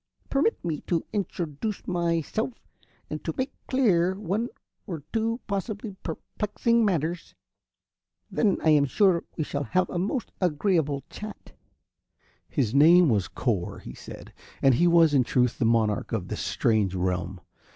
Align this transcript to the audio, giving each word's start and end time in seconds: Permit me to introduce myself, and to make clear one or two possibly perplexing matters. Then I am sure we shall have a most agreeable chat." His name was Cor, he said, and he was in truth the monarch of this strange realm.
Permit 0.31 0.65
me 0.65 0.81
to 0.87 1.05
introduce 1.13 1.85
myself, 1.87 2.53
and 3.07 3.23
to 3.23 3.35
make 3.37 3.53
clear 3.67 4.15
one 4.15 4.49
or 4.87 5.03
two 5.13 5.39
possibly 5.45 5.95
perplexing 6.01 6.83
matters. 6.83 7.35
Then 8.31 8.57
I 8.63 8.71
am 8.71 8.85
sure 8.85 9.25
we 9.37 9.43
shall 9.43 9.65
have 9.65 9.91
a 9.91 9.99
most 9.99 10.31
agreeable 10.41 11.03
chat." 11.11 11.51
His 12.49 12.73
name 12.73 13.09
was 13.09 13.27
Cor, 13.27 13.77
he 13.77 13.93
said, 13.93 14.33
and 14.59 14.73
he 14.73 14.87
was 14.87 15.13
in 15.13 15.23
truth 15.23 15.59
the 15.59 15.65
monarch 15.65 16.13
of 16.13 16.29
this 16.29 16.41
strange 16.41 16.95
realm. 16.95 17.39